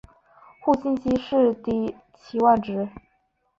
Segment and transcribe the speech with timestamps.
[0.61, 2.89] 互信息是的期望值。